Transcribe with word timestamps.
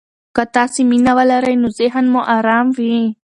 که 0.35 0.43
تاسي 0.53 0.81
مینه 0.91 1.11
ولرئ، 1.17 1.55
نو 1.61 1.67
ذهن 1.79 2.05
مو 2.13 2.21
ارام 2.37 2.67
وي. 2.77 2.97